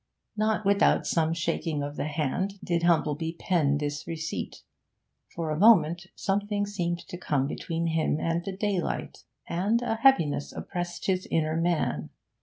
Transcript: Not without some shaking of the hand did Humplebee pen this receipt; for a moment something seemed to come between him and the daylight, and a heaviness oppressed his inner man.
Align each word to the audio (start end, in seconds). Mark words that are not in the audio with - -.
Not 0.35 0.65
without 0.65 1.05
some 1.05 1.31
shaking 1.31 1.83
of 1.83 1.95
the 1.95 2.07
hand 2.07 2.55
did 2.63 2.81
Humplebee 2.81 3.37
pen 3.37 3.77
this 3.77 4.07
receipt; 4.07 4.63
for 5.35 5.51
a 5.51 5.59
moment 5.59 6.07
something 6.15 6.65
seemed 6.65 7.05
to 7.07 7.19
come 7.19 7.45
between 7.45 7.85
him 7.85 8.17
and 8.19 8.43
the 8.43 8.57
daylight, 8.57 9.25
and 9.47 9.79
a 9.83 9.97
heaviness 9.97 10.53
oppressed 10.53 11.05
his 11.05 11.27
inner 11.29 11.55
man. 11.55 12.09